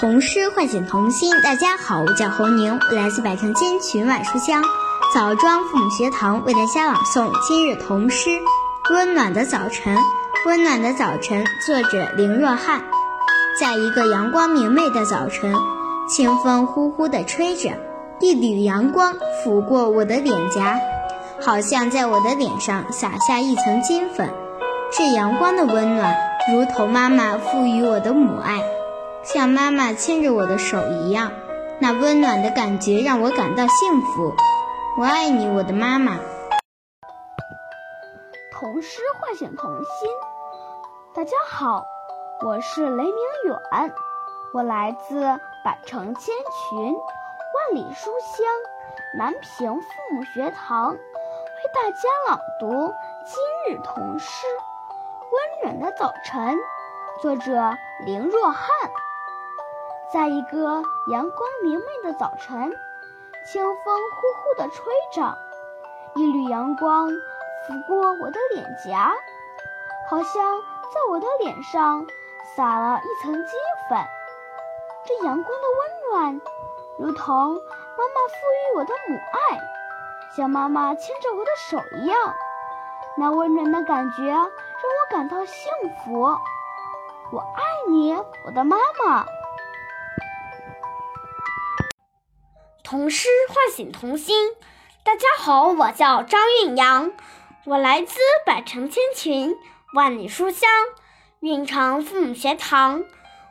[0.00, 1.28] 童诗唤醒童心。
[1.42, 4.62] 大家好，我叫侯宁，来自百城千群万书香
[5.12, 8.30] 枣庄父母学堂，为大家朗诵今日童诗
[8.94, 9.96] 《温暖的早晨》。
[10.46, 12.80] 温暖的早晨，作者林若翰。
[13.60, 15.52] 在一个阳光明媚的早晨，
[16.08, 17.70] 清风呼呼地吹着，
[18.20, 19.12] 一缕阳光
[19.42, 20.78] 拂过我的脸颊，
[21.44, 24.32] 好像在我的脸上洒下一层金粉。
[24.96, 26.14] 这阳光的温暖，
[26.52, 28.62] 如同妈妈赋予我的母爱。
[29.30, 31.30] 像妈妈牵着我的手一样，
[31.80, 34.34] 那温暖的感觉让我感到幸福。
[34.98, 36.16] 我爱你，我的妈妈。
[38.50, 40.08] 童诗唤醒童心。
[41.14, 41.84] 大家好，
[42.42, 43.14] 我是雷明
[43.44, 43.92] 远，
[44.54, 45.20] 我来自
[45.62, 46.34] 百城千
[46.70, 48.46] 群，万里书香
[49.18, 50.98] 南平父母学堂，为
[51.74, 52.94] 大家朗读
[53.26, 54.46] 今日童诗
[55.66, 56.56] 《温暖的早晨》，
[57.20, 58.64] 作者林若翰。
[60.10, 62.72] 在一个阳光明媚的早晨，
[63.44, 65.36] 清风呼呼地吹着，
[66.14, 69.12] 一缕阳光拂过我的脸颊，
[70.08, 70.60] 好像
[70.94, 72.06] 在我的脸上
[72.56, 73.44] 撒了一层金
[73.90, 73.98] 粉。
[75.04, 76.40] 这阳光的温暖，
[76.98, 78.36] 如同妈妈赋
[78.72, 79.60] 予我的母爱，
[80.34, 82.34] 像妈妈牵着我的手一样。
[83.18, 85.70] 那温暖的感觉让我感到幸
[86.02, 86.22] 福。
[87.30, 88.14] 我爱你，
[88.46, 89.26] 我的妈妈。
[92.90, 94.48] 童诗唤醒童心。
[95.04, 97.12] 大家好，我叫张韵阳，
[97.66, 99.54] 我来自百城千群，
[99.92, 100.70] 万里书香
[101.40, 103.04] 韵城父母学堂，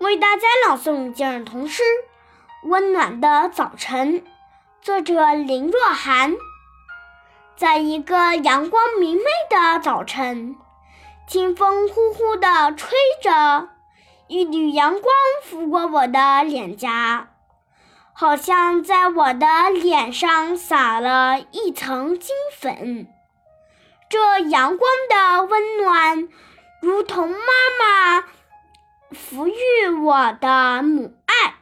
[0.00, 1.82] 为大家朗诵今日童诗
[2.70, 4.22] 《温暖的早晨》，
[4.80, 6.34] 作者林若涵。
[7.54, 10.56] 在一个阳光明媚的早晨，
[11.26, 13.68] 清风呼呼地吹着，
[14.26, 15.04] 一缕阳光
[15.44, 17.28] 拂过我的脸颊。
[18.20, 23.06] 好像在我的脸上撒了一层金粉，
[24.10, 26.28] 这阳光的温暖，
[26.82, 27.36] 如同妈
[27.78, 28.24] 妈
[29.12, 31.58] 抚育我的母爱，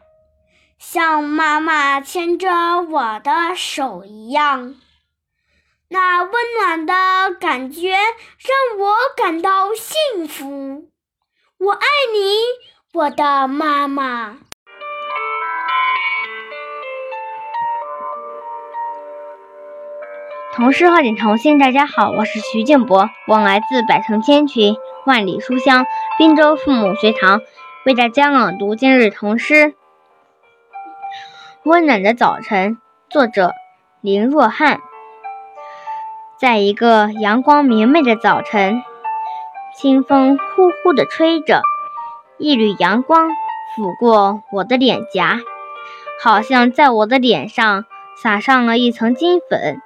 [0.79, 2.49] 像妈妈牵着
[2.81, 4.77] 我的手一样。
[5.89, 10.89] 那温暖的感觉让我感到幸福。
[11.59, 12.39] 我爱你，
[12.95, 14.39] 我的妈妈。
[20.57, 24.75] 童诗唤醒童心，大家好，我是徐静博，我来自百城千群，
[25.05, 25.85] 万里书香
[26.17, 27.43] 滨州父母学堂，
[27.85, 29.55] 为大家朗读今日童诗
[31.63, 32.77] 《温暖的早晨》，
[33.11, 33.53] 作者
[34.01, 34.81] 林若汉。
[36.41, 38.83] 在一个阳光明媚的早晨，
[39.79, 41.61] 清风呼呼地吹着，
[42.39, 43.29] 一缕阳光
[43.77, 45.39] 拂过我的脸颊，
[46.23, 47.85] 好像在我的脸上
[48.23, 49.83] 撒上了一层金粉。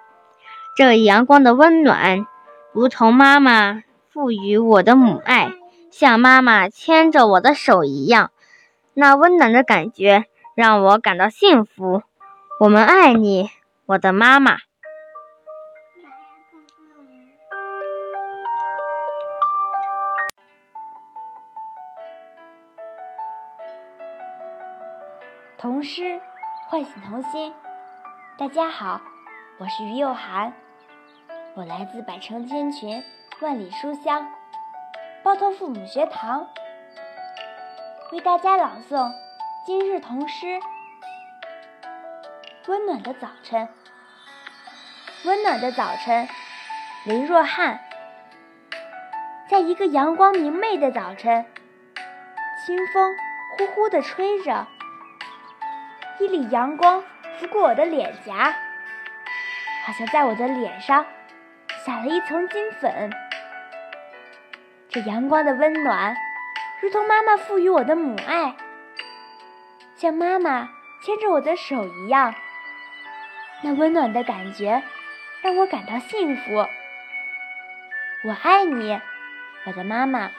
[0.81, 2.27] 这阳光的温暖，
[2.73, 5.53] 如同妈妈赋予我的母爱，
[5.91, 8.31] 像妈妈牵着我的手一样。
[8.95, 10.25] 那温暖的感觉
[10.55, 12.03] 让我感到幸福。
[12.59, 13.51] 我们爱你，
[13.85, 14.57] 我的妈妈。
[25.59, 26.19] 童诗
[26.71, 27.53] 唤醒童心。
[28.39, 29.03] 大家好，
[29.59, 30.55] 我是于幼涵。
[31.55, 33.03] 我来自百城千群，
[33.41, 34.33] 万里书香，
[35.25, 36.47] 包头父母学堂，
[38.13, 39.13] 为大家朗诵
[39.67, 40.47] 今日童诗
[42.69, 43.67] 《温暖的早晨》。
[45.29, 46.29] 温暖的早晨，
[47.05, 47.81] 林若汉。
[49.51, 51.45] 在一个阳光明媚的早晨，
[52.65, 53.13] 清风
[53.59, 54.69] 呼呼地吹着，
[56.21, 57.03] 一缕阳光
[57.41, 58.53] 拂过我的脸颊，
[59.85, 61.05] 好像在我的脸上。
[61.85, 63.11] 撒了一层金粉，
[64.91, 66.15] 这阳光的温暖，
[66.83, 68.55] 如同妈妈赋予我的母爱，
[69.97, 70.69] 像妈妈
[71.03, 72.35] 牵着我的手一样。
[73.63, 74.83] 那温暖的感觉
[75.41, 76.67] 让我感到幸福。
[78.25, 79.01] 我爱你，
[79.65, 80.31] 我的妈妈。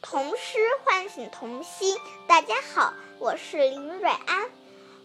[0.00, 1.96] 童诗唤醒童心。
[2.28, 4.59] 大家好，我是林蕊安。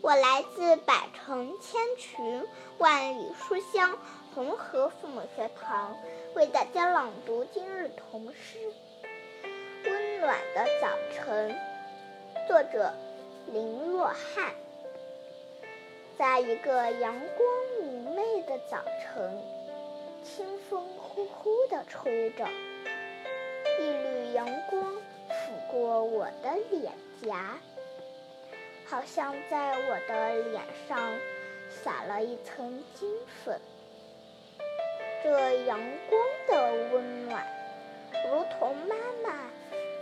[0.05, 2.45] 我来自百城千群，
[2.77, 3.97] 万里书香
[4.35, 5.97] 红河父母学堂，
[6.35, 8.59] 为大家朗读今日童诗
[9.89, 11.51] 《温暖的早晨》，
[12.47, 12.93] 作者
[13.47, 14.53] 林若翰。
[16.19, 19.41] 在一个阳光明媚的早晨，
[20.23, 22.47] 清风呼呼地吹着，
[23.79, 24.15] 一缕。
[24.35, 24.93] 阳光
[25.29, 26.91] 抚过我的脸
[27.23, 27.57] 颊，
[28.87, 30.99] 好像在我的脸上
[31.69, 33.09] 撒了一层金
[33.43, 33.59] 粉。
[35.23, 37.43] 这阳光的温暖，
[38.29, 39.33] 如同妈妈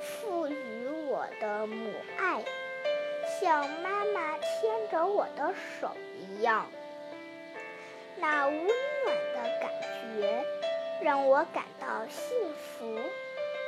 [0.02, 2.44] 赋予我的母爱，
[3.40, 6.70] 像妈妈牵着我的手一样。
[8.18, 9.72] 那温暖的感
[10.18, 10.44] 觉
[11.02, 13.00] 让我感到幸福。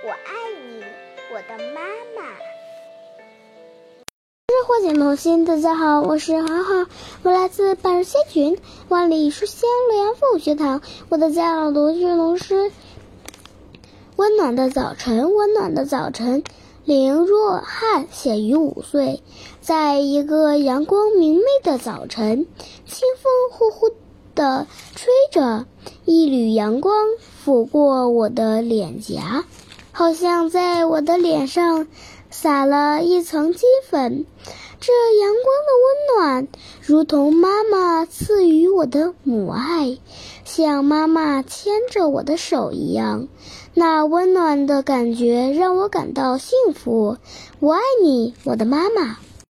[0.04, 0.84] 我爱你，
[1.32, 1.82] 我的妈
[2.16, 2.55] 妈。
[4.76, 6.86] 唤醒童心，大家好，我是好好，
[7.24, 8.58] 我来自百日仙群，
[8.90, 9.70] 万里书香。
[9.88, 12.74] 洛阳凤舞学堂，我的家朗读剧龙师。
[14.18, 16.44] 温暖的早晨，温暖的早晨，
[16.84, 19.24] 林若汉写于五岁，
[19.62, 22.46] 在一个阳光明媚的早晨，
[22.86, 23.96] 清风呼呼
[24.36, 25.66] 地吹着，
[26.04, 26.94] 一缕阳光
[27.46, 29.46] 拂过我的脸颊，
[29.94, 31.88] 好像在我的脸上。
[32.32, 34.26] 撒了一层金粉，
[34.80, 36.48] 这阳光的温暖，
[36.82, 39.98] 如同妈妈赐予我的母爱，
[40.44, 43.28] 像妈妈牵着我的手一样。
[43.74, 47.18] 那温暖的感觉让我感到幸福。
[47.60, 49.18] 我爱你，我的妈妈。